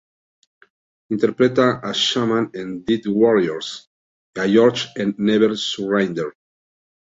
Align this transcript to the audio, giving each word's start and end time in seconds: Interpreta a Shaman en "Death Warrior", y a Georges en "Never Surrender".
Interpreta 1.15 1.65
a 1.89 1.91
Shaman 1.99 2.49
en 2.63 2.73
"Death 2.89 3.05
Warrior", 3.19 3.61
y 4.33 4.39
a 4.39 4.47
Georges 4.55 4.89
en 4.95 5.13
"Never 5.29 5.55
Surrender". 5.69 6.33